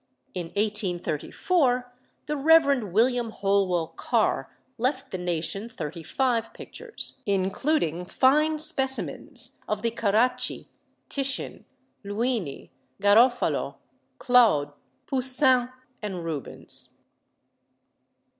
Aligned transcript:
In 0.33 0.47
1834 0.55 1.93
the 2.25 2.35
Rev. 2.35 2.91
William 2.91 3.29
Holwell 3.29 3.89
Carr 3.89 4.51
left 4.79 5.11
the 5.11 5.19
nation 5.19 5.69
thirty 5.69 6.01
five 6.01 6.55
pictures, 6.55 7.21
including 7.27 8.05
fine 8.05 8.57
specimens 8.57 9.59
of 9.67 9.83
the 9.83 9.91
Caracci, 9.91 10.65
Titian, 11.07 11.65
Luini, 12.03 12.71
Garofalo, 12.99 13.75
Claude, 14.17 14.73
Poussin, 15.05 15.69
and 16.01 16.25
Rubens. 16.25 16.95